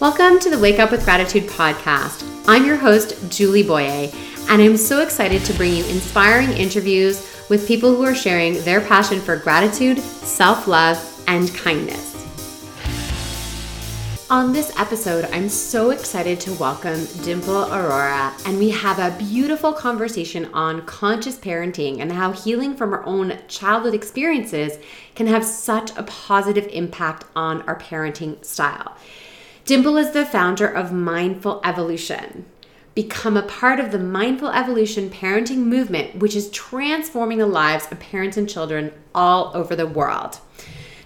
[0.00, 2.24] Welcome to the Wake Up with Gratitude podcast.
[2.46, 4.08] I'm your host, Julie Boyer,
[4.48, 8.80] and I'm so excited to bring you inspiring interviews with people who are sharing their
[8.80, 12.14] passion for gratitude, self love, and kindness.
[14.30, 19.72] On this episode, I'm so excited to welcome Dimple Arora, and we have a beautiful
[19.72, 24.78] conversation on conscious parenting and how healing from our own childhood experiences
[25.16, 28.96] can have such a positive impact on our parenting style.
[29.68, 32.46] Dimple is the founder of Mindful Evolution.
[32.94, 38.00] Become a part of the Mindful Evolution parenting movement, which is transforming the lives of
[38.00, 40.38] parents and children all over the world.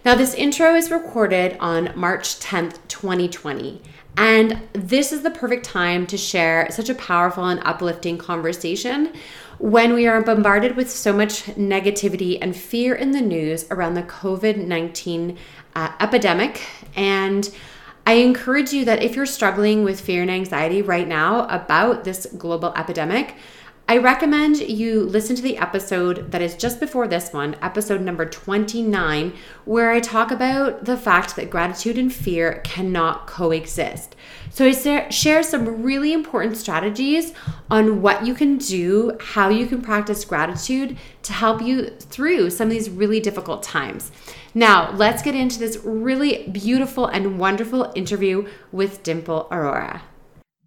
[0.04, 3.82] Now, this intro is recorded on March 10th, 2020.
[4.16, 9.12] And this is the perfect time to share such a powerful and uplifting conversation
[9.58, 14.04] when we are bombarded with so much negativity and fear in the news around the
[14.04, 15.36] COVID 19
[15.74, 16.62] uh, epidemic.
[16.94, 17.52] And
[18.04, 22.26] I encourage you that if you're struggling with fear and anxiety right now about this
[22.36, 23.36] global epidemic,
[23.88, 28.24] I recommend you listen to the episode that is just before this one, episode number
[28.24, 34.16] 29, where I talk about the fact that gratitude and fear cannot coexist.
[34.50, 37.34] So I share some really important strategies
[37.70, 42.68] on what you can do, how you can practice gratitude to help you through some
[42.68, 44.10] of these really difficult times.
[44.54, 50.02] Now, let's get into this really beautiful and wonderful interview with Dimple Arora.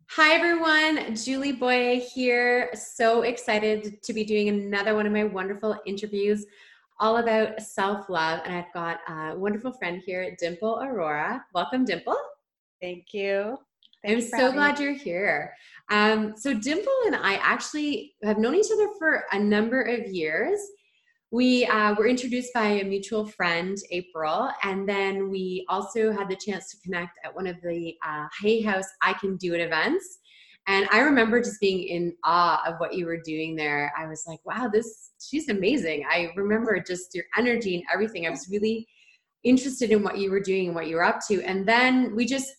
[0.10, 1.16] Hi, everyone.
[1.16, 2.72] Julie Boyer here.
[2.74, 6.48] So excited to be doing another one of my wonderful interviews
[7.00, 8.42] all about self love.
[8.44, 11.42] And I've got a wonderful friend here, Dimple Arora.
[11.54, 12.18] Welcome, Dimple.
[12.82, 13.56] Thank you.
[14.04, 14.86] I'm so glad me.
[14.86, 15.54] you're here.
[15.92, 20.60] Um, so, Dimple and I actually have known each other for a number of years
[21.32, 26.36] we uh, were introduced by a mutual friend, April, and then we also had the
[26.36, 30.20] chance to connect at one of the uh, Hay House I Can Do It events.
[30.68, 33.94] And I remember just being in awe of what you were doing there.
[33.98, 36.06] I was like, wow, this, she's amazing.
[36.10, 38.26] I remember just your energy and everything.
[38.26, 38.88] I was really
[39.44, 41.44] interested in what you were doing and what you were up to.
[41.44, 42.52] And then we just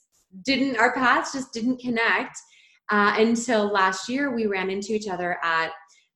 [0.44, 2.36] didn't, our paths just didn't connect
[2.90, 5.72] uh, until last year we ran into each other at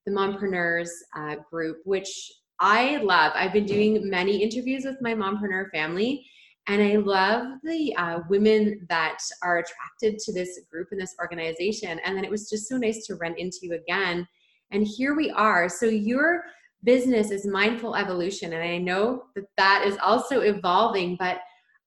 [0.07, 3.33] the Mompreneurs uh, group, which I love.
[3.35, 6.27] I've been doing many interviews with my mompreneur family,
[6.67, 11.99] and I love the uh, women that are attracted to this group and this organization.
[12.05, 14.29] And then it was just so nice to run into you again.
[14.73, 15.71] And here we are.
[15.71, 16.45] So your
[16.85, 21.39] business is mindful evolution, and I know that that is also evolving, but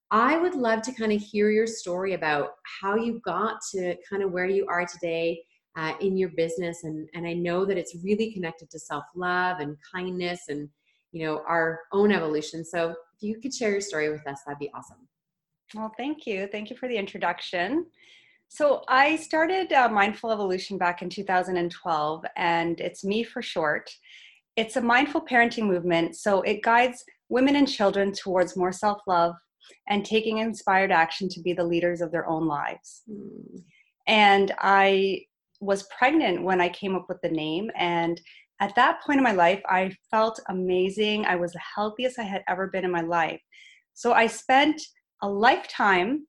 [0.09, 2.49] I would love to kind of hear your story about
[2.81, 5.39] how you got to kind of where you are today
[5.75, 9.75] uh, in your business and and i know that it's really connected to self-love and
[9.93, 10.69] kindness and
[11.13, 12.65] you know our own evolution.
[12.65, 15.07] So if you could share your story with us that'd be awesome.
[15.73, 16.49] Well thank you.
[16.51, 17.85] Thank you for the introduction.
[18.49, 23.89] So i started uh, mindful evolution back in 2012 and it's me for short.
[24.55, 29.35] It's a mindful parenting movement so it guides women and children towards more self-love
[29.87, 33.03] and taking inspired action to be the leaders of their own lives.
[33.09, 33.63] Mm.
[34.07, 35.21] and i
[35.63, 37.69] was pregnant when I came up with the name.
[37.75, 38.19] And
[38.59, 41.25] at that point in my life, I felt amazing.
[41.25, 43.41] I was the healthiest I had ever been in my life.
[43.93, 44.81] So I spent
[45.21, 46.27] a lifetime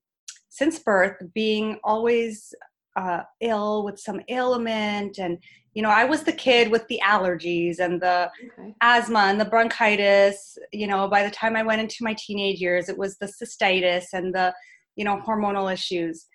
[0.49, 2.53] since birth being always
[2.95, 5.37] uh, ill with some ailment and
[5.73, 8.73] you know i was the kid with the allergies and the okay.
[8.81, 12.87] asthma and the bronchitis you know by the time i went into my teenage years
[12.87, 14.53] it was the cystitis and the
[14.95, 16.27] you know hormonal issues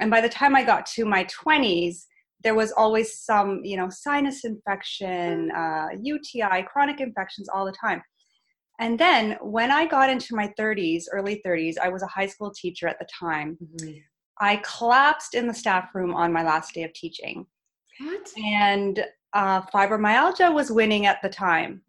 [0.00, 2.06] and by the time i got to my 20s
[2.42, 8.02] there was always some, you know, sinus infection, uh, UTI, chronic infections all the time.
[8.78, 12.50] And then when I got into my 30s, early 30s, I was a high school
[12.50, 13.58] teacher at the time.
[13.62, 13.98] Mm-hmm.
[14.40, 17.46] I collapsed in the staff room on my last day of teaching.
[17.98, 18.30] What?
[18.42, 21.82] And uh, fibromyalgia was winning at the time.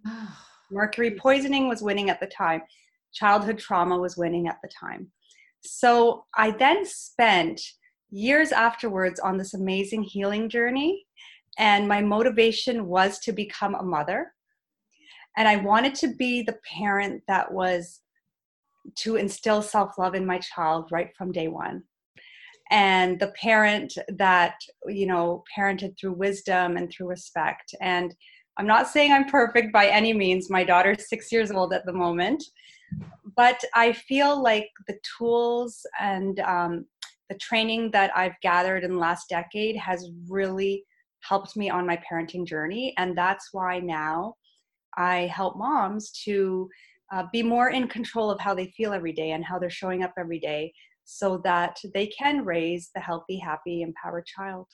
[0.72, 2.62] Mercury poisoning was winning at the time.
[3.14, 5.12] Childhood trauma was winning at the time.
[5.64, 7.62] So I then spent
[8.12, 11.06] years afterwards on this amazing healing journey.
[11.58, 14.34] And my motivation was to become a mother.
[15.38, 18.02] And I wanted to be the parent that was
[18.98, 21.84] to instill self love in my child right from day one.
[22.70, 24.56] And the parent that,
[24.88, 27.76] you know, parented through wisdom and through respect.
[27.82, 28.16] And
[28.58, 30.50] I'm not saying I'm perfect by any means.
[30.50, 32.44] My daughter's six years old at the moment.
[33.36, 36.86] But I feel like the tools and um,
[37.32, 40.84] the training that I've gathered in the last decade has really
[41.22, 42.94] helped me on my parenting journey.
[42.98, 44.34] And that's why now
[44.98, 46.70] I help moms to
[47.14, 50.04] uh, be more in control of how they feel every day and how they're showing
[50.04, 50.74] up every day
[51.06, 54.68] so that they can raise the healthy, happy, empowered child.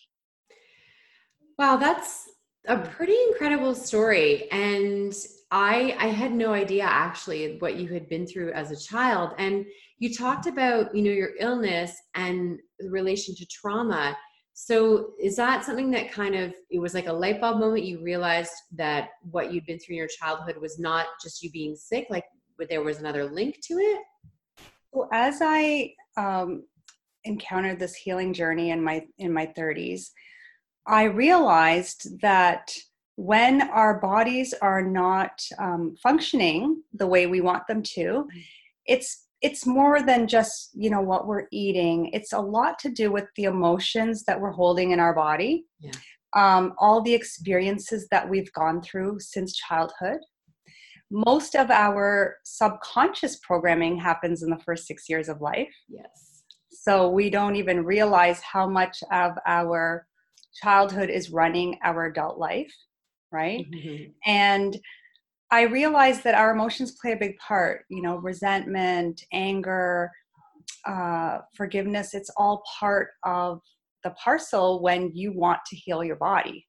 [1.60, 2.28] Wow, that's
[2.68, 4.50] a pretty incredible story.
[4.52, 5.16] And
[5.52, 9.34] I I had no idea actually what you had been through as a child.
[9.38, 9.66] And
[10.00, 14.16] you talked about, you know, your illness and the relation to trauma.
[14.54, 18.04] So is that something that kind of it was like a light bulb moment you
[18.04, 22.08] realized that what you'd been through in your childhood was not just you being sick,
[22.10, 22.26] like
[22.70, 24.00] there was another link to it?
[24.92, 26.64] Well, as I um,
[27.24, 30.10] encountered this healing journey in my in my 30s,
[30.86, 32.72] I realized that
[33.16, 38.28] when our bodies are not um, functioning the way we want them to, mm.
[38.86, 42.10] it's it's more than just you know what we're eating.
[42.14, 45.92] It's a lot to do with the emotions that we're holding in our body, yeah.
[46.36, 50.20] um, all the experiences that we've gone through since childhood.
[51.10, 55.74] Most of our subconscious programming happens in the first six years of life.
[55.88, 56.44] Yes.
[56.70, 60.06] So we don't even realize how much of our
[60.62, 62.74] childhood is running our adult life,
[63.32, 63.66] right?
[63.74, 64.12] Mm-hmm.
[64.26, 64.78] And
[65.52, 70.12] I realized that our emotions play a big part, you know, resentment, anger,
[70.86, 73.62] uh, forgiveness, it's all part of
[74.04, 76.68] the parcel when you want to heal your body,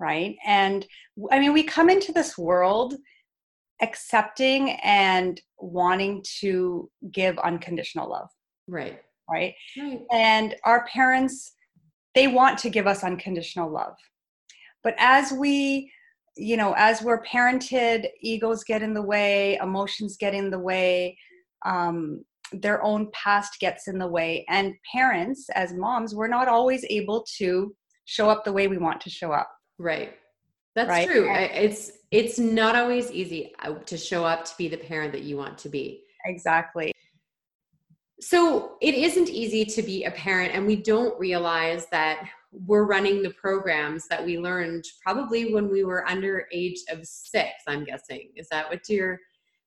[0.00, 0.36] right?
[0.44, 0.86] And
[1.30, 2.94] I mean, we come into this world
[3.82, 8.28] accepting and wanting to give unconditional love.
[8.66, 9.00] Right.
[9.28, 9.54] Right.
[9.78, 10.00] right.
[10.12, 11.52] And our parents
[12.16, 13.94] they want to give us unconditional love
[14.82, 15.90] but as we
[16.36, 21.16] you know as we're parented egos get in the way emotions get in the way
[21.64, 24.44] um, their own past gets in the way.
[24.48, 27.74] And parents as moms we're not always able to
[28.04, 29.50] show up the way we want to show up.
[29.78, 30.14] Right.
[30.74, 31.08] That's right?
[31.08, 31.28] true.
[31.30, 35.36] It's it's not always easy uh, to show up to be the parent that you
[35.36, 36.02] want to be.
[36.26, 36.92] Exactly.
[38.20, 42.28] So it isn't easy to be a parent, and we don't realize that
[42.64, 47.50] we're running the programs that we learned probably when we were under age of six.
[47.66, 49.18] I'm guessing is that what you're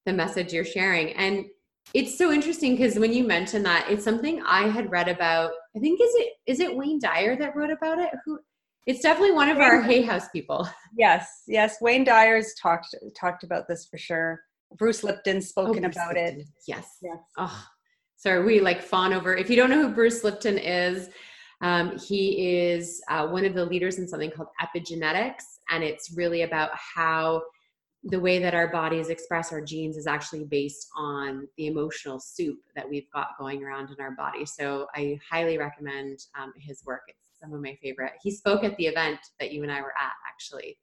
[0.05, 1.13] the message you're sharing?
[1.13, 1.45] And
[1.93, 5.51] it's so interesting because when you mentioned that, it's something I had read about.
[5.75, 8.09] I think is it is it Wayne Dyer that wrote about it?
[8.25, 8.39] Who?
[8.85, 10.67] It's definitely one of our Hay House people.
[10.97, 11.77] Yes, yes.
[11.81, 14.41] Wayne Dyer's talked talked about this for sure.
[14.77, 16.41] Bruce Lipton's oh, spoken oh, about Lipton.
[16.41, 16.47] it.
[16.67, 16.97] Yes.
[17.01, 17.19] Yes.
[17.37, 17.67] Oh,
[18.17, 19.35] sorry we like fawn over.
[19.35, 21.09] If you don't know who Bruce Lipton is,
[21.61, 26.43] um, he is uh, one of the leaders in something called epigenetics, and it's really
[26.43, 27.41] about how
[28.03, 32.57] the way that our bodies express our genes is actually based on the emotional soup
[32.75, 34.45] that we've got going around in our body.
[34.45, 37.01] So I highly recommend um, his work.
[37.09, 38.13] It's some of my favorite.
[38.21, 40.77] He spoke at the event that you and I were at actually,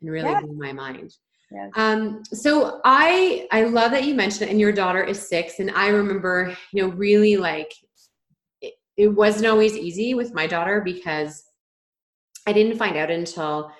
[0.00, 0.40] and really yeah.
[0.40, 1.14] blew my mind.
[1.50, 1.70] Yes.
[1.74, 5.70] Um, so I I love that you mentioned it, and your daughter is six, and
[5.72, 7.72] I remember, you know, really like
[8.96, 11.44] it, wasn't always easy with my daughter because
[12.46, 13.72] I didn't find out until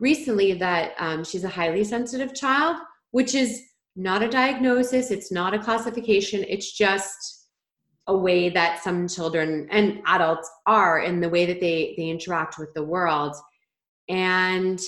[0.00, 2.76] recently that um, she's a highly sensitive child,
[3.10, 3.62] which is
[3.96, 7.48] not a diagnosis, it's not a classification, it's just
[8.06, 12.58] a way that some children and adults are in the way that they they interact
[12.58, 13.34] with the world.
[14.08, 14.80] And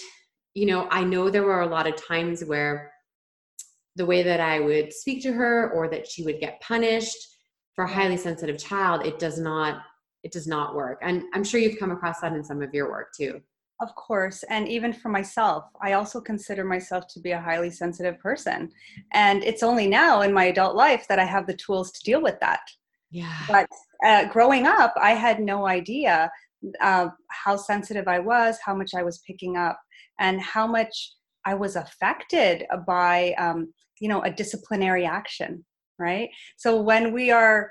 [0.54, 2.90] you know, I know there were a lot of times where
[3.96, 7.16] the way that I would speak to her or that she would get punished
[7.76, 9.82] for a highly sensitive child, it does not
[10.24, 10.98] it does not work.
[11.02, 13.40] And I'm sure you've come across that in some of your work too.
[13.80, 14.42] Of course.
[14.44, 18.70] And even for myself, I also consider myself to be a highly sensitive person.
[19.12, 22.20] And it's only now in my adult life that I have the tools to deal
[22.20, 22.60] with that.
[23.10, 23.38] Yeah.
[23.46, 23.68] But
[24.04, 26.30] uh, growing up, I had no idea
[26.80, 29.78] uh, how sensitive I was, how much I was picking up
[30.18, 31.12] and how much
[31.44, 35.64] I was affected by, um, you know, a disciplinary action,
[35.98, 36.30] right?
[36.56, 37.70] So when we are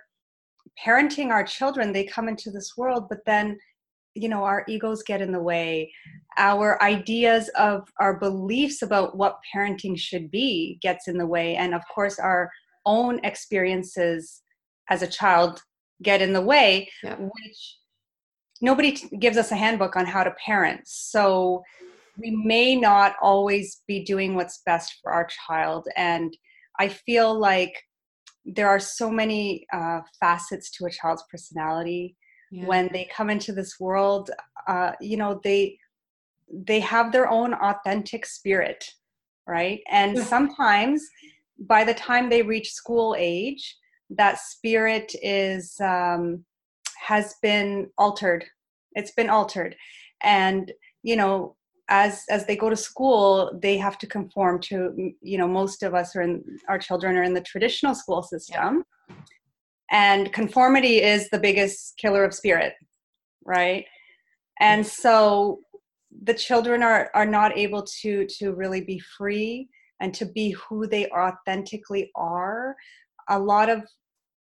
[0.83, 3.57] parenting our children, they come into this world, but then,
[4.13, 5.91] you know, our egos get in the way.
[6.37, 11.55] Our ideas of our beliefs about what parenting should be gets in the way.
[11.55, 12.51] And of course, our
[12.85, 14.41] own experiences
[14.89, 15.61] as a child
[16.03, 17.15] get in the way, yeah.
[17.15, 17.77] which
[18.61, 20.81] nobody t- gives us a handbook on how to parent.
[20.85, 21.63] So
[22.17, 26.35] we may not always be doing what's best for our child and
[26.79, 27.73] i feel like
[28.45, 32.15] there are so many uh, facets to a child's personality.
[32.51, 32.67] Yeah.
[32.67, 34.29] when they come into this world
[34.67, 35.77] uh, you know they
[36.51, 38.85] they have their own authentic spirit
[39.47, 39.81] right?
[39.89, 41.03] And sometimes
[41.59, 43.75] by the time they reach school age
[44.11, 46.45] that spirit is um,
[46.99, 48.45] has been altered.
[48.93, 49.75] It's been altered.
[50.21, 50.71] And
[51.03, 51.55] you know
[51.89, 55.93] as as they go to school they have to conform to you know most of
[55.93, 58.83] us are in our children are in the traditional school system.
[59.09, 59.15] Yeah.
[59.91, 62.73] and conformity is the biggest killer of spirit
[63.45, 63.85] right?
[64.59, 65.59] And so
[66.23, 69.69] the children are are not able to to really be free
[70.01, 72.75] and to be who they authentically are.
[73.29, 73.83] A lot of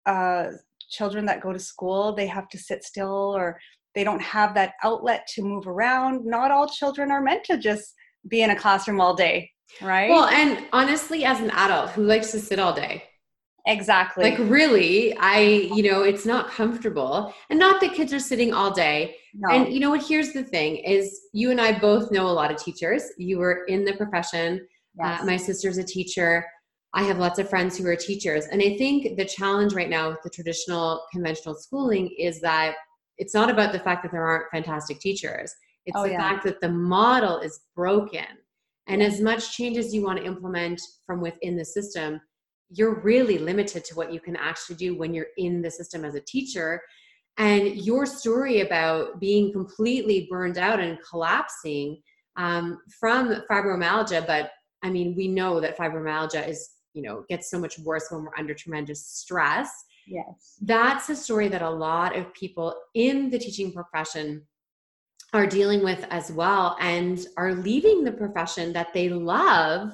[0.05, 0.51] uh,
[0.89, 3.60] children that go to school they have to sit still or
[4.00, 6.25] they don't have that outlet to move around.
[6.25, 7.94] Not all children are meant to just
[8.27, 9.50] be in a classroom all day
[9.82, 10.10] right?
[10.10, 13.03] Well and honestly as an adult who likes to sit all day?
[13.68, 14.24] Exactly.
[14.24, 17.34] Like really i you know it's not comfortable.
[17.50, 19.15] And not that kids are sitting all day.
[19.34, 19.53] No.
[19.53, 22.51] and you know what here's the thing is you and i both know a lot
[22.51, 23.03] of teachers.
[23.18, 24.68] You were in the profession.
[25.01, 25.22] Uh, yes.
[25.22, 26.46] uh, my sister's a teacher.
[26.96, 28.46] I have lots of friends who are teachers.
[28.48, 32.74] And I think the challenge right now with the traditional conventional schooling is that
[33.19, 35.53] it's not about the fact that there aren't fantastic teachers.
[35.85, 36.17] It's oh, the yeah.
[36.17, 38.25] fact that the model is broken.
[38.88, 42.19] And as much change as you want to implement from within the system,
[42.71, 46.15] you're really limited to what you can actually do when you're in the system as
[46.15, 46.81] a teacher.
[47.38, 52.01] And your story about being completely burned out and collapsing
[52.35, 57.59] um, from fibromyalgia, but I mean, we know that fibromyalgia is you know gets so
[57.59, 59.69] much worse when we're under tremendous stress
[60.08, 64.41] yes that's a story that a lot of people in the teaching profession
[65.34, 69.91] are dealing with as well and are leaving the profession that they love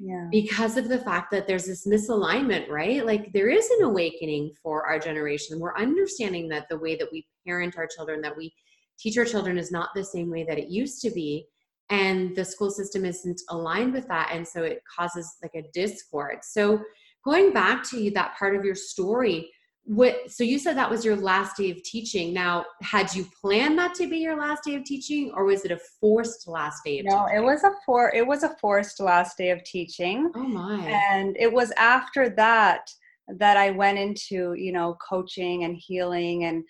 [0.00, 0.28] yeah.
[0.30, 3.04] because of the fact that there's this misalignment, right?
[3.04, 5.58] Like there is an awakening for our generation.
[5.58, 8.54] We're understanding that the way that we parent our children, that we
[8.98, 11.46] teach our children is not the same way that it used to be
[11.90, 16.38] and the school system isn't aligned with that and so it causes like a discord
[16.42, 16.80] so
[17.26, 19.50] going back to that part of your story
[19.84, 23.78] what so you said that was your last day of teaching now had you planned
[23.78, 26.98] that to be your last day of teaching or was it a forced last day
[27.00, 27.36] of no teaching?
[27.36, 31.36] it was a for it was a forced last day of teaching oh my and
[31.38, 32.90] it was after that
[33.28, 36.64] that i went into you know coaching and healing and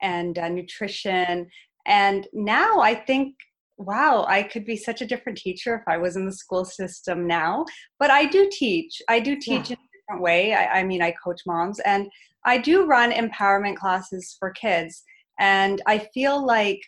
[0.00, 1.46] and uh, nutrition
[1.86, 3.34] and now i think
[3.76, 7.26] wow, I could be such a different teacher if I was in the school system
[7.26, 7.64] now.
[7.98, 9.02] But I do teach.
[9.08, 9.76] I do teach yeah.
[9.76, 10.54] in different way.
[10.54, 12.08] I, I mean, I coach moms and
[12.44, 15.02] I do run empowerment classes for kids.
[15.38, 16.80] And I feel like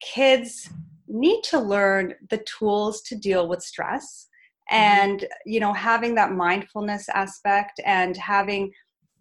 [0.00, 0.70] kids
[1.08, 4.28] need to learn the tools to deal with stress
[4.72, 4.82] mm-hmm.
[4.82, 8.72] and you know having that mindfulness aspect and having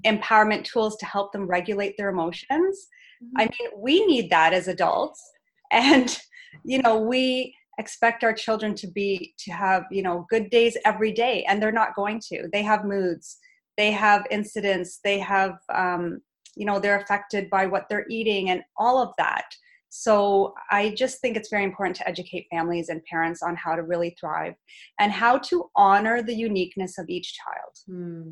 [0.06, 2.88] empowerment tools to help them regulate their emotions
[3.24, 3.42] mm-hmm.
[3.42, 5.22] i mean we need that as adults
[5.72, 6.20] and
[6.64, 11.12] you know we expect our children to be to have you know good days every
[11.12, 12.48] day and they're not going to.
[12.54, 13.38] They have moods.
[13.78, 15.00] They have incidents.
[15.04, 16.20] They have um,
[16.56, 19.46] you know they're affected by what they're eating and all of that.
[19.92, 23.82] So i just think it's very important to educate families and parents on how to
[23.82, 24.54] really thrive
[25.00, 27.74] and how to honor the uniqueness of each child.
[27.88, 28.32] Hmm.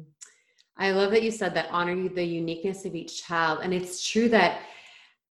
[0.77, 4.29] i love that you said that honor the uniqueness of each child and it's true
[4.29, 4.61] that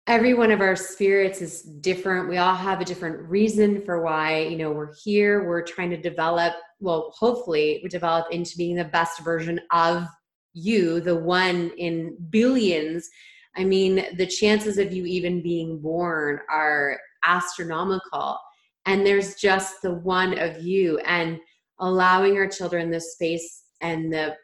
[0.08, 2.30] every one of our spirits is different.
[2.30, 5.46] We all have a different reason for why you know we're here.
[5.46, 10.06] We're trying to develop well hopefully we develop into being the best version of
[10.54, 13.08] you the one in billions.
[13.56, 18.38] I mean the chances of you even being born are astronomical.
[18.86, 21.38] And there's just the one of you and
[21.80, 24.36] allowing our children the space and the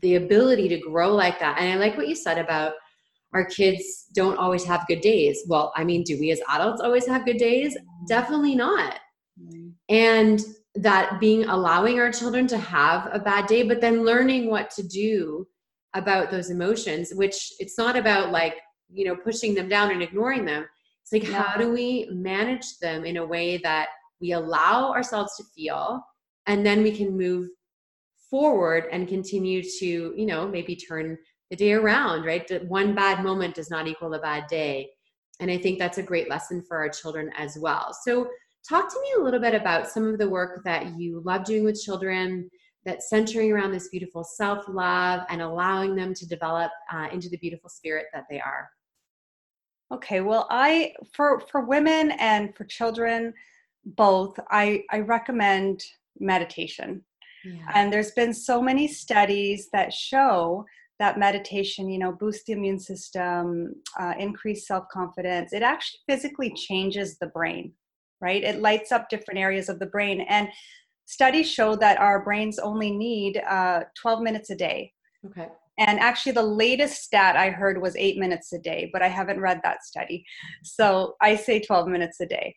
[0.00, 1.58] the ability to grow like that.
[1.58, 2.72] And i like what you said about
[3.34, 5.42] our kids don't always have good days.
[5.48, 7.76] Well, I mean, do we as adults always have good days?
[7.76, 8.06] Mm-hmm.
[8.06, 8.98] Definitely not.
[9.40, 9.68] Mm-hmm.
[9.88, 10.40] And
[10.74, 14.82] that being allowing our children to have a bad day, but then learning what to
[14.82, 15.46] do
[15.94, 18.56] about those emotions, which it's not about like,
[18.90, 20.66] you know, pushing them down and ignoring them.
[21.02, 21.42] It's like, yeah.
[21.42, 23.88] how do we manage them in a way that
[24.20, 26.02] we allow ourselves to feel
[26.46, 27.48] and then we can move
[28.30, 31.18] forward and continue to, you know, maybe turn
[31.52, 32.50] the day around, right?
[32.66, 34.88] One bad moment does not equal a bad day.
[35.38, 37.94] And I think that's a great lesson for our children as well.
[38.04, 38.30] So,
[38.66, 41.64] talk to me a little bit about some of the work that you love doing
[41.64, 42.48] with children
[42.86, 47.36] that's centering around this beautiful self love and allowing them to develop uh, into the
[47.36, 48.70] beautiful spirit that they are.
[49.92, 53.34] Okay, well, I for for women and for children
[53.84, 55.84] both, I I recommend
[56.18, 57.04] meditation.
[57.44, 57.72] Yeah.
[57.74, 60.64] And there's been so many studies that show
[61.02, 67.18] that meditation you know boost the immune system uh, increase self-confidence it actually physically changes
[67.18, 67.72] the brain
[68.22, 68.44] right?
[68.44, 70.22] It lights up different areas of the brain.
[70.22, 70.48] And
[71.04, 74.92] studies show that our brains only need uh, 12 minutes a day.
[75.26, 75.48] Okay.
[75.78, 79.40] And actually the latest stat i heard was eight minutes a day but i haven't
[79.40, 80.24] read that study.
[80.62, 82.54] So i say 12 minutes a day.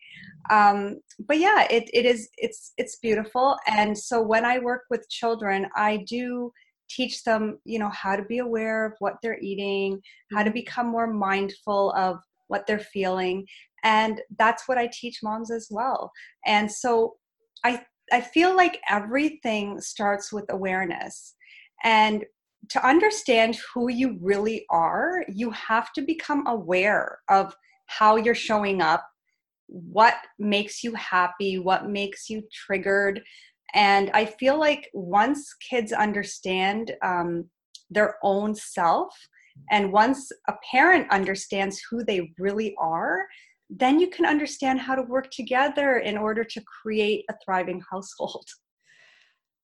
[0.52, 3.58] Um, but yeah it, it is it's it's beautiful.
[3.68, 6.52] And so when i work with children i do
[6.90, 10.00] teach them you know how to be aware of what they're eating
[10.32, 10.56] how to mm-hmm.
[10.56, 13.46] become more mindful of what they're feeling
[13.84, 16.12] and that's what i teach moms as well
[16.46, 17.16] and so
[17.64, 21.36] i i feel like everything starts with awareness
[21.84, 22.24] and
[22.70, 27.56] to understand who you really are you have to become aware of
[27.88, 29.08] how you're showing up
[29.68, 33.22] what makes you happy what makes you triggered
[33.76, 37.50] and I feel like once kids understand um,
[37.90, 39.14] their own self,
[39.70, 43.26] and once a parent understands who they really are,
[43.70, 48.48] then you can understand how to work together in order to create a thriving household.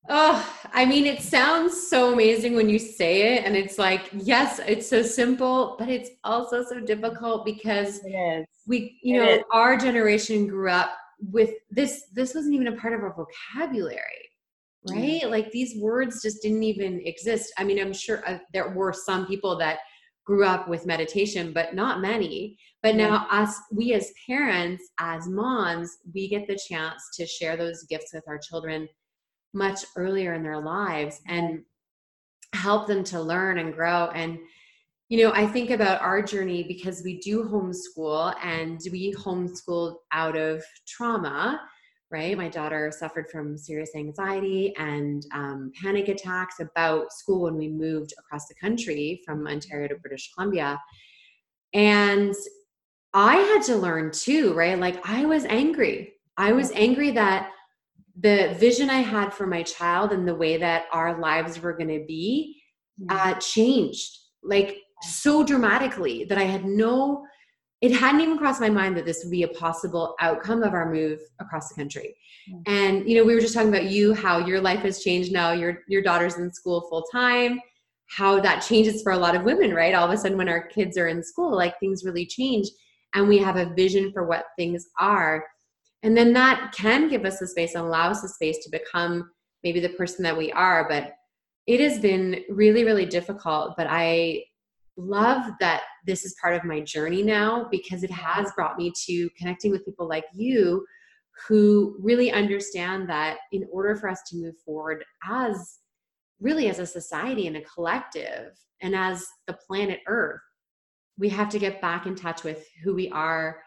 [0.10, 3.46] Oh, I mean, it sounds so amazing when you say it.
[3.46, 8.02] And it's like, yes, it's so simple, but it's also so difficult because
[8.66, 9.44] we, you know, is.
[9.52, 10.90] our generation grew up
[11.30, 14.32] with this this wasn't even a part of our vocabulary
[14.90, 15.30] right?
[15.30, 17.54] Like these words just didn't even exist.
[17.58, 19.80] I mean i'm sure uh, there were some people that
[20.26, 22.58] grew up with meditation but not many.
[22.84, 27.84] But now us we as parents as moms we get the chance to share those
[27.84, 28.88] gifts with our children
[29.54, 31.62] much earlier in their lives and
[32.54, 34.10] help them to learn and grow.
[34.14, 34.40] And
[35.12, 40.38] you know, I think about our journey because we do homeschool and we homeschooled out
[40.38, 41.60] of trauma,
[42.10, 42.38] right?
[42.38, 48.14] My daughter suffered from serious anxiety and um, panic attacks about school when we moved
[48.18, 50.80] across the country from Ontario to British Columbia.
[51.74, 52.34] And
[53.14, 54.80] I had to learn too, right?
[54.80, 56.14] Like I was angry.
[56.38, 57.50] I was angry that
[58.18, 62.00] the vision I had for my child and the way that our lives were going
[62.00, 62.62] to be
[63.10, 64.18] uh, changed.
[64.42, 67.26] Like so dramatically that I had no,
[67.82, 70.92] it hadn't even crossed my mind that this would be a possible outcome of our
[70.92, 72.16] move across the country.
[72.50, 72.62] Mm-hmm.
[72.68, 75.52] And you know, we were just talking about you, how your life has changed now.
[75.52, 77.60] Your your daughter's in school full time.
[78.08, 79.96] How that changes for a lot of women, right?
[79.96, 82.68] All of a sudden, when our kids are in school, like things really change,
[83.16, 85.46] and we have a vision for what things are.
[86.04, 89.32] And then that can give us the space and allow us the space to become
[89.64, 90.88] maybe the person that we are.
[90.90, 91.14] But
[91.68, 93.76] it has been really, really difficult.
[93.78, 94.44] But I
[94.98, 99.30] love that this is part of my journey now because it has brought me to
[99.38, 100.86] connecting with people like you
[101.48, 105.80] who really understand that in order for us to move forward as
[106.40, 110.42] really as a society and a collective and as the planet earth
[111.22, 113.62] we have to get back in touch with who we are.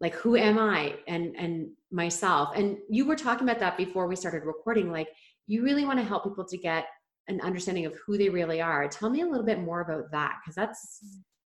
[0.00, 2.50] Like who am i and and myself?
[2.54, 5.08] And you were talking about that before we started recording like
[5.46, 6.86] you really want to help people to get
[7.28, 8.88] an understanding of who they really are.
[8.88, 11.00] Tell me a little bit more about that because that's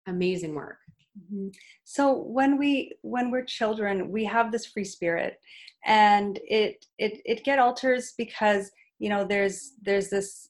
[0.07, 0.79] amazing work.
[1.19, 1.49] Mm-hmm.
[1.85, 5.39] So when we when we're children, we have this free spirit,
[5.85, 10.49] and it it it get alters because you know there's there's this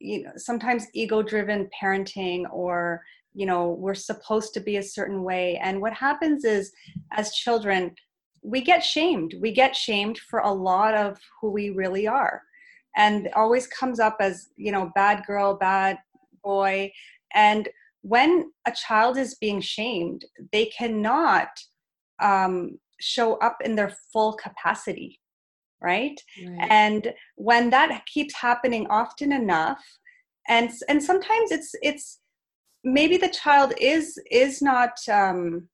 [0.00, 3.02] you know sometimes ego driven parenting or
[3.34, 6.72] you know we're supposed to be a certain way and what happens is
[7.12, 7.94] as children
[8.42, 12.42] we get shamed we get shamed for a lot of who we really are
[12.98, 15.98] and always comes up as you know bad girl bad
[16.44, 16.90] boy
[17.34, 17.68] and
[18.02, 21.48] when a child is being shamed they cannot
[22.20, 25.18] um, show up in their full capacity
[25.80, 26.20] right?
[26.46, 29.82] right and when that keeps happening often enough
[30.48, 32.18] and and sometimes it's it's
[32.84, 35.68] maybe the child is is not um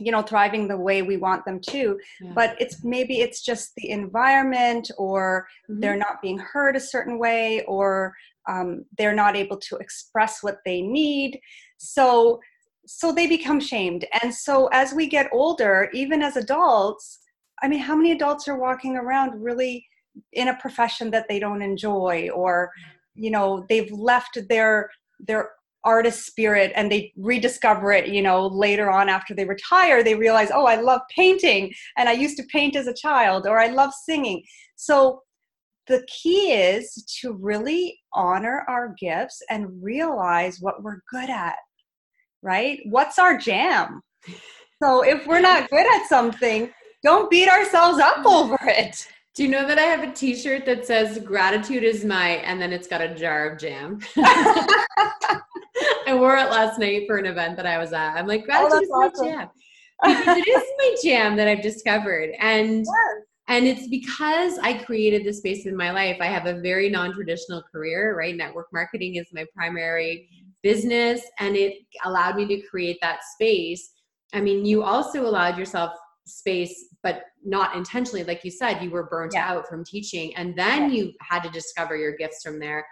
[0.00, 2.32] you know thriving the way we want them to yeah.
[2.34, 5.80] but it's maybe it's just the environment or mm-hmm.
[5.80, 8.14] they're not being heard a certain way or
[8.48, 11.38] um, they're not able to express what they need
[11.78, 12.40] so
[12.86, 17.20] so they become shamed and so as we get older even as adults
[17.62, 19.86] i mean how many adults are walking around really
[20.32, 22.70] in a profession that they don't enjoy or
[23.14, 25.50] you know they've left their their
[25.84, 30.50] artist spirit and they rediscover it you know later on after they retire they realize
[30.52, 33.92] oh i love painting and i used to paint as a child or i love
[34.04, 34.42] singing.
[34.76, 35.22] So
[35.86, 41.56] the key is to really honor our gifts and realize what we're good at
[42.42, 42.80] right?
[42.86, 44.00] What's our jam?
[44.82, 46.70] So if we're not good at something
[47.02, 50.84] don't beat ourselves up over it do you know that I have a t-shirt that
[50.84, 54.00] says gratitude is my and then it's got a jar of jam.
[56.06, 58.16] I wore it last night for an event that I was at.
[58.16, 59.26] I'm like, oh, gratitude oh, is awesome.
[59.26, 59.48] my jam.
[60.02, 62.30] Because it is my jam that I've discovered.
[62.40, 63.24] And yes.
[63.46, 66.16] and it's because I created this space in my life.
[66.20, 68.34] I have a very non-traditional career, right?
[68.34, 70.28] Network marketing is my primary
[70.62, 73.92] business and it allowed me to create that space.
[74.34, 75.92] I mean, you also allowed yourself
[76.26, 79.50] space but not intentionally like you said you were burnt yeah.
[79.50, 80.96] out from teaching and then yeah.
[80.96, 82.84] you had to discover your gifts from there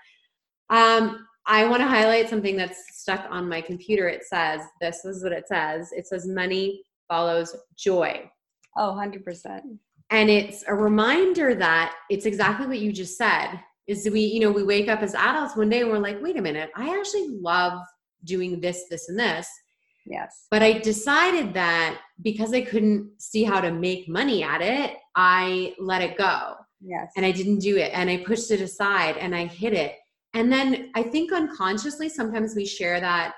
[0.70, 4.06] Um, I want to highlight something that's stuck on my computer.
[4.06, 5.88] It says, this is what it says.
[5.92, 8.30] It says, money follows joy.
[8.76, 9.60] Oh, 100%.
[10.10, 13.58] And it's a reminder that it's exactly what you just said.
[13.86, 16.36] Is we, you know, we wake up as adults one day and we're like, wait
[16.36, 17.80] a minute, I actually love
[18.24, 19.48] doing this, this, and this.
[20.08, 20.46] Yes.
[20.50, 25.74] But I decided that because I couldn't see how to make money at it, I
[25.78, 26.54] let it go.
[26.80, 27.12] Yes.
[27.16, 29.96] And I didn't do it and I pushed it aside and I hid it.
[30.34, 33.34] And then I think unconsciously sometimes we share that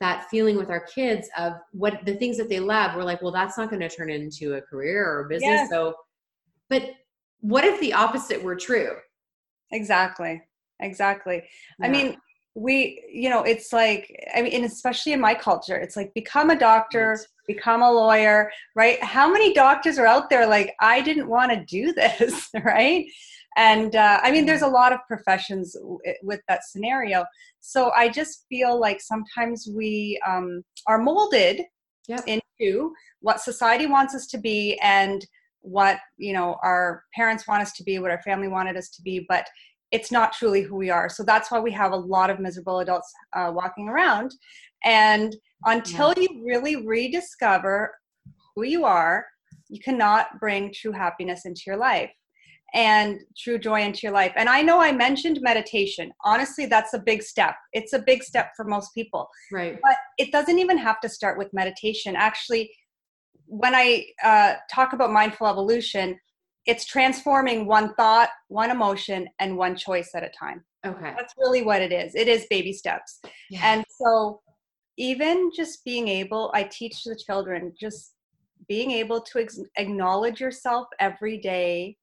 [0.00, 2.96] that feeling with our kids of what the things that they love.
[2.96, 5.50] We're like, well, that's not going to turn into a career or a business.
[5.50, 5.70] Yes.
[5.70, 5.94] So
[6.70, 6.90] but
[7.40, 8.96] what if the opposite were true?
[9.72, 10.42] Exactly.
[10.80, 11.42] Exactly.
[11.78, 11.86] Yeah.
[11.86, 12.16] I mean,
[12.54, 16.50] we you know it's like i mean and especially in my culture it's like become
[16.50, 19.02] a doctor become a lawyer right?
[19.02, 23.06] How many doctors are out there like i didn't want to do this right?
[23.56, 27.24] And uh, i mean there's a lot of professions w- with that scenario.
[27.60, 31.62] So i just feel like sometimes we um, are molded
[32.08, 32.24] yep.
[32.26, 35.26] into what society wants us to be and
[35.60, 39.02] what you know our parents want us to be what our family wanted us to
[39.02, 39.26] be.
[39.28, 39.46] But
[39.94, 41.08] it's not truly who we are.
[41.08, 44.34] So that's why we have a lot of miserable adults uh, walking around.
[44.84, 46.22] And until yeah.
[46.24, 47.94] you really rediscover
[48.54, 49.24] who you are,
[49.68, 52.10] you cannot bring true happiness into your life
[52.74, 54.32] and true joy into your life.
[54.34, 56.10] And I know I mentioned meditation.
[56.24, 57.54] Honestly, that's a big step.
[57.72, 59.28] It's a big step for most people.
[59.52, 59.78] Right.
[59.80, 62.16] But it doesn't even have to start with meditation.
[62.16, 62.68] Actually,
[63.46, 66.18] when I uh, talk about mindful evolution,
[66.66, 70.64] it's transforming one thought, one emotion, and one choice at a time.
[70.86, 71.12] Okay.
[71.16, 72.14] That's really what it is.
[72.14, 73.20] It is baby steps.
[73.50, 73.60] Yeah.
[73.62, 74.40] And so,
[74.96, 78.14] even just being able, I teach the children just
[78.68, 81.96] being able to ex- acknowledge yourself every day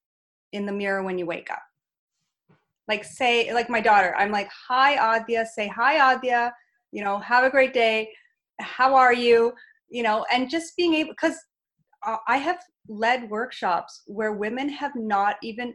[0.52, 1.62] in the mirror when you wake up.
[2.88, 6.52] Like, say, like my daughter, I'm like, hi, Adya, say hi, Adya,
[6.92, 8.10] you know, have a great day.
[8.60, 9.54] How are you?
[9.90, 11.38] You know, and just being able, because
[12.06, 12.60] uh, I have
[12.92, 15.74] led workshops where women have not even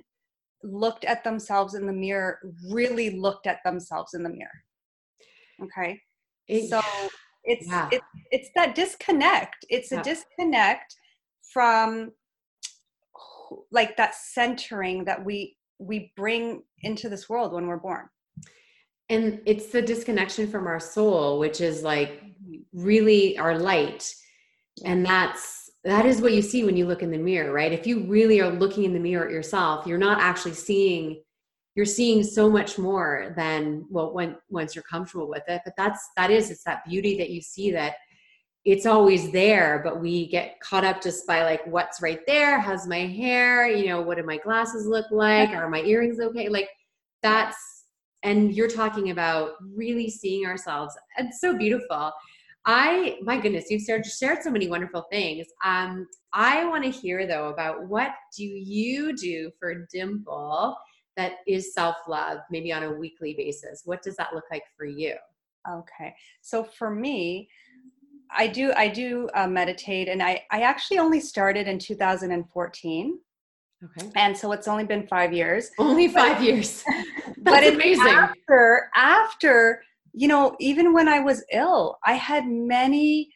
[0.62, 2.38] looked at themselves in the mirror,
[2.70, 4.50] really looked at themselves in the mirror.
[5.62, 6.00] Okay.
[6.48, 6.80] It, so
[7.44, 7.88] it's, yeah.
[7.90, 9.64] it's it's that disconnect.
[9.68, 10.00] It's yeah.
[10.00, 10.94] a disconnect
[11.52, 12.12] from
[13.70, 18.08] like that centering that we we bring into this world when we're born.
[19.08, 22.56] And it's the disconnection from our soul, which is like mm-hmm.
[22.72, 24.12] really our light.
[24.84, 27.72] And that's that is what you see when you look in the mirror right?
[27.72, 31.22] If you really are looking in the mirror at yourself you're not actually seeing
[31.76, 35.60] you're seeing so much more than well when once you're comfortable with it.
[35.64, 37.94] But that's that is it's that beauty that you see that
[38.64, 42.58] it's always there but we get caught up just by like what's right there?
[42.58, 43.68] How's my hair?
[43.68, 45.50] You know what do my glasses look like?
[45.50, 46.48] Are my earrings okay?
[46.48, 46.68] Like
[47.22, 47.56] that's
[48.22, 50.96] and you're talking about really seeing ourselves.
[51.16, 52.10] It's so beautiful
[52.66, 55.46] I, my goodness, you've shared, shared so many wonderful things.
[55.64, 60.76] Um, I want to hear though about what do you do for Dimple
[61.16, 63.82] that is self love, maybe on a weekly basis.
[63.84, 65.14] What does that look like for you?
[65.70, 67.48] Okay, so for me,
[68.36, 73.18] I do I do uh, meditate, and I I actually only started in 2014.
[73.84, 74.10] Okay.
[74.16, 75.70] And so it's only been five years.
[75.78, 76.82] Only five but, years.
[76.84, 78.06] That's but amazing.
[78.06, 79.82] After after
[80.16, 83.28] you know, even when I was ill, I had many,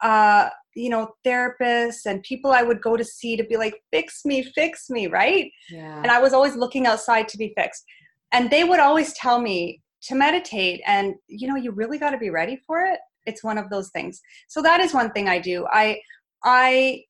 [0.00, 4.24] uh, you know, therapists and people I would go to see to be like, fix
[4.24, 5.50] me, fix me, right?
[5.70, 6.02] Yeah.
[6.02, 7.84] And I was always looking outside to be fixed.
[8.32, 12.18] And they would always tell me to meditate, and, you know, you really got to
[12.18, 12.98] be ready for it.
[13.24, 14.20] It's one of those things.
[14.48, 15.64] So that is one thing I do.
[15.70, 16.00] I,
[16.44, 17.04] I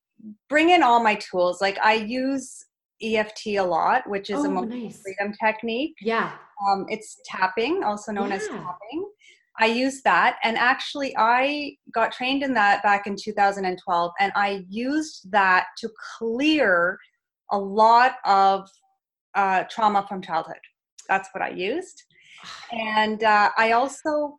[0.51, 1.63] bring in all my tools.
[1.63, 2.67] Like I use
[3.03, 5.03] EFT a lot, which is oh, a emotional nice.
[5.03, 5.95] freedom technique.
[6.01, 6.33] Yeah.
[6.67, 8.37] Um, it's tapping, also known yeah.
[8.37, 9.11] as tapping.
[9.59, 14.65] I use that, and actually, I got trained in that back in 2012, and I
[14.69, 16.99] used that to clear
[17.51, 18.69] a lot of
[19.35, 20.57] uh, trauma from childhood.
[21.09, 22.03] That's what I used,
[22.71, 24.39] and uh, I also,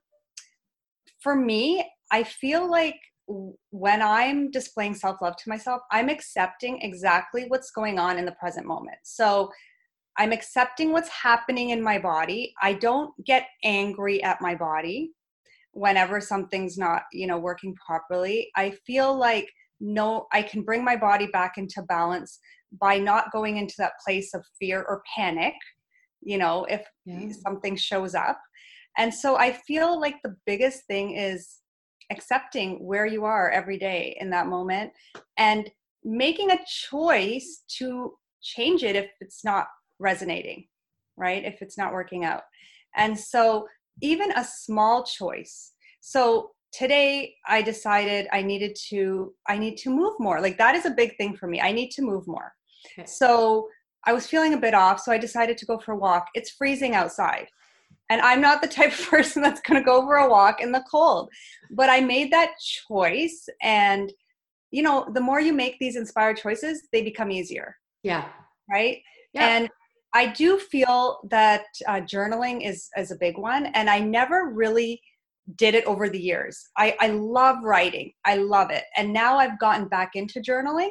[1.19, 2.95] for me, I feel like
[3.27, 8.31] when I'm displaying self love to myself, I'm accepting exactly what's going on in the
[8.33, 8.97] present moment.
[9.03, 9.51] So
[10.17, 12.53] I'm accepting what's happening in my body.
[12.61, 15.11] I don't get angry at my body
[15.71, 18.49] whenever something's not, you know, working properly.
[18.55, 22.39] I feel like no, I can bring my body back into balance
[22.81, 25.53] by not going into that place of fear or panic,
[26.21, 27.31] you know, if yeah.
[27.45, 28.39] something shows up.
[28.97, 31.59] And so I feel like the biggest thing is
[32.09, 34.91] accepting where you are every day in that moment
[35.37, 35.69] and
[36.03, 39.67] making a choice to change it if it's not
[39.99, 40.65] resonating
[41.17, 42.43] right if it's not working out
[42.95, 43.67] And so,
[44.01, 45.73] even a small choice.
[46.01, 50.41] So, today I decided I needed to I need to move more.
[50.41, 51.61] Like that is a big thing for me.
[51.61, 52.53] I need to move more.
[52.97, 53.05] Okay.
[53.07, 53.67] So,
[54.05, 56.27] I was feeling a bit off, so I decided to go for a walk.
[56.33, 57.47] It's freezing outside.
[58.09, 60.71] And I'm not the type of person that's going to go for a walk in
[60.71, 61.29] the cold.
[61.71, 62.51] But I made that
[62.87, 64.11] choice and
[64.71, 67.77] you know, the more you make these inspired choices, they become easier.
[68.03, 68.25] Yeah.
[68.69, 69.01] Right?
[69.33, 69.47] Yeah.
[69.47, 69.69] And
[70.13, 75.01] I do feel that uh, journaling is is a big one and I never really
[75.55, 76.67] did it over the years.
[76.77, 78.11] I, I love writing.
[78.25, 78.83] I love it.
[78.97, 80.89] And now I've gotten back into journaling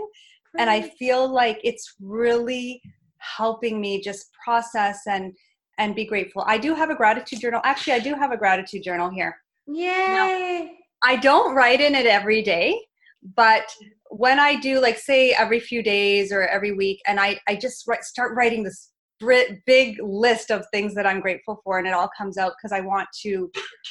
[0.59, 2.81] and I feel like it's really
[3.19, 5.35] helping me just process and
[5.79, 6.45] and be grateful.
[6.47, 7.61] I do have a gratitude journal.
[7.65, 9.37] Actually, I do have a gratitude journal here.
[9.67, 9.87] Yay!
[9.87, 10.69] Now,
[11.03, 12.81] I don't write in it every day,
[13.35, 13.75] but
[14.11, 17.87] when I do, like, say every few days or every week, and I I just
[17.87, 18.91] write, start writing this
[19.67, 22.81] big list of things that I'm grateful for, and it all comes out because I
[22.81, 23.51] want to,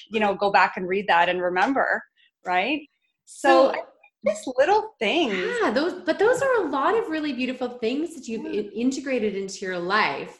[0.09, 2.01] you know, go back and read that and remember,
[2.45, 2.81] right?
[3.25, 3.81] So, so
[4.25, 5.35] just little things.
[5.61, 8.61] Yeah, those but those are a lot of really beautiful things that you've yeah.
[8.71, 10.39] integrated into your life.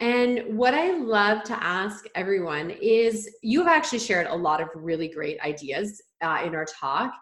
[0.00, 5.08] And what I love to ask everyone is you've actually shared a lot of really
[5.08, 7.12] great ideas uh, in our talk.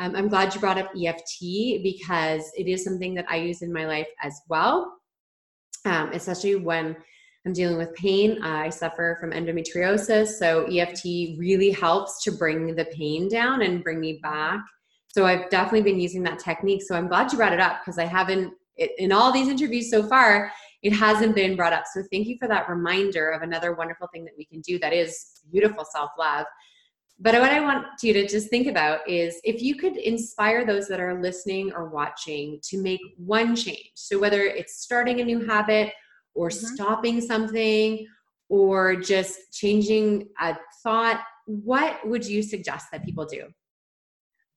[0.00, 3.72] Um, I'm glad you brought up EFT because it is something that I use in
[3.72, 4.96] my life as well,
[5.84, 6.96] um, especially when
[7.46, 8.42] I'm dealing with pain.
[8.42, 14.00] I suffer from endometriosis, so EFT really helps to bring the pain down and bring
[14.00, 14.60] me back
[15.14, 16.82] so I've definitely been using that technique.
[16.82, 18.52] So I'm glad you brought it up because I haven't,
[18.98, 20.50] in all these interviews so far,
[20.84, 21.84] it hasn't been brought up.
[21.92, 24.92] So thank you for that reminder of another wonderful thing that we can do that
[24.92, 26.46] is beautiful self love.
[27.18, 30.88] But what I want you to just think about is if you could inspire those
[30.88, 33.92] that are listening or watching to make one change.
[33.94, 35.92] So whether it's starting a new habit
[36.34, 36.74] or mm-hmm.
[36.74, 38.06] stopping something
[38.48, 43.44] or just changing a thought, what would you suggest that people do?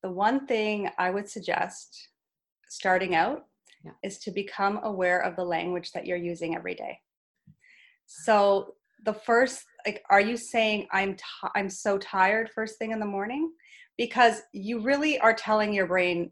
[0.03, 2.09] the one thing I would suggest
[2.69, 3.45] starting out
[3.83, 3.91] yeah.
[4.03, 6.99] is to become aware of the language that you're using every day.
[8.05, 12.99] So the first like are you saying I'm t- I'm so tired first thing in
[12.99, 13.51] the morning
[13.97, 16.31] because you really are telling your brain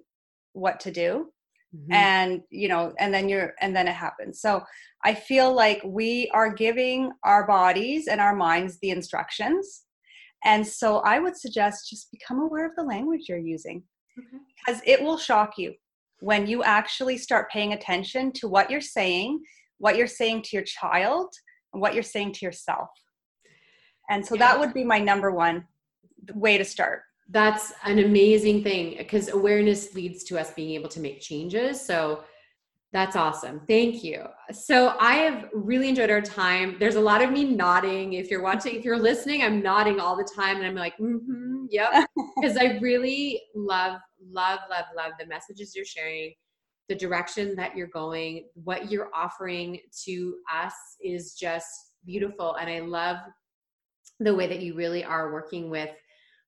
[0.54, 1.28] what to do
[1.76, 1.94] mm-hmm.
[1.94, 4.42] and you know and then you're and then it happens.
[4.42, 4.64] So
[5.04, 9.84] I feel like we are giving our bodies and our minds the instructions
[10.44, 13.84] and so I would suggest just become aware of the language you're using
[14.18, 14.38] okay.
[14.66, 15.74] because it will shock you
[16.26, 19.40] when you actually start paying attention to what you're saying,
[19.78, 21.32] what you're saying to your child,
[21.72, 22.90] and what you're saying to yourself.
[24.10, 24.40] And so yeah.
[24.40, 25.66] that would be my number one
[26.34, 27.04] way to start.
[27.30, 31.80] That's an amazing thing because awareness leads to us being able to make changes.
[31.80, 32.24] So
[32.92, 33.62] that's awesome.
[33.68, 34.26] Thank you.
[34.52, 36.78] So I have really enjoyed our time.
[36.80, 38.14] There's a lot of me nodding.
[38.14, 41.66] If you're watching, if you're listening, I'm nodding all the time and I'm like, mm-hmm,
[41.70, 42.08] yep.
[42.42, 46.34] Because I really love, love, love, love the messages you're sharing,
[46.90, 51.68] the direction that you're going, what you're offering to us is just
[52.06, 52.56] beautiful.
[52.56, 53.18] And I love
[54.20, 55.90] the way that you really are working with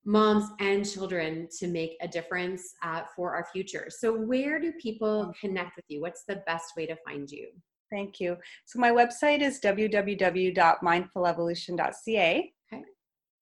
[0.05, 3.87] moms and children to make a difference uh, for our future.
[3.89, 6.01] So, where do people connect with you?
[6.01, 7.49] What's the best way to find you?
[7.91, 8.37] Thank you.
[8.65, 12.53] So, my website is www.mindfulevolution.ca.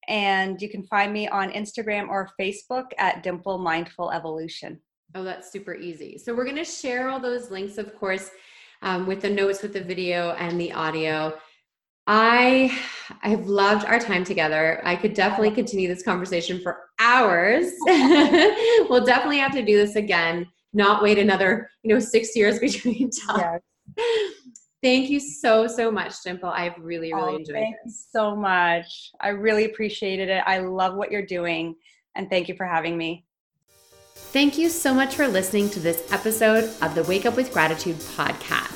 [0.08, 4.80] And you can find me on Instagram or Facebook at Dimple Mindful Evolution.
[5.14, 6.18] Oh, that's super easy.
[6.18, 8.30] So, we're going to share all those links, of course,
[8.82, 11.38] um, with the notes, with the video, and the audio.
[12.08, 12.78] I
[13.24, 14.82] I've loved our time together.
[14.84, 17.72] I could definitely continue this conversation for hours.
[17.86, 20.48] we'll definitely have to do this again.
[20.74, 23.62] Not wait another, you know, six years between times.
[23.98, 24.65] Yes.
[24.86, 26.50] Thank you so so much, Dimple.
[26.50, 28.06] I've really really oh, enjoyed thank this.
[28.14, 29.10] you so much.
[29.20, 30.44] I really appreciated it.
[30.46, 31.76] I love what you're doing,
[32.14, 33.26] and thank you for having me.
[34.14, 37.96] Thank you so much for listening to this episode of the Wake Up with Gratitude
[37.96, 38.74] podcast.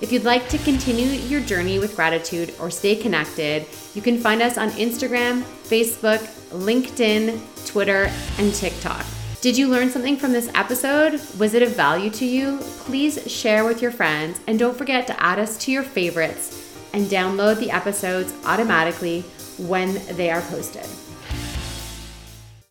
[0.00, 4.40] If you'd like to continue your journey with gratitude or stay connected, you can find
[4.40, 6.20] us on Instagram, Facebook,
[6.52, 9.04] LinkedIn, Twitter, and TikTok.
[9.44, 11.20] Did you learn something from this episode?
[11.38, 12.60] Was it of value to you?
[12.86, 17.08] Please share with your friends and don't forget to add us to your favorites and
[17.08, 19.20] download the episodes automatically
[19.58, 20.86] when they are posted.